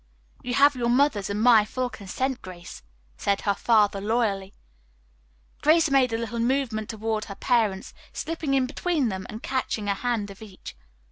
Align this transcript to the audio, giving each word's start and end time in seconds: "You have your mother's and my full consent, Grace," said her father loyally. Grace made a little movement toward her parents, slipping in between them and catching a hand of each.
"You 0.41 0.55
have 0.55 0.75
your 0.75 0.89
mother's 0.89 1.29
and 1.29 1.39
my 1.39 1.63
full 1.63 1.91
consent, 1.91 2.41
Grace," 2.41 2.81
said 3.17 3.41
her 3.41 3.53
father 3.53 4.01
loyally. 4.01 4.55
Grace 5.61 5.91
made 5.91 6.11
a 6.11 6.17
little 6.17 6.39
movement 6.39 6.89
toward 6.89 7.25
her 7.25 7.35
parents, 7.35 7.93
slipping 8.11 8.55
in 8.55 8.65
between 8.65 9.09
them 9.09 9.27
and 9.29 9.43
catching 9.43 9.87
a 9.87 9.93
hand 9.93 10.31
of 10.31 10.41
each. 10.41 10.75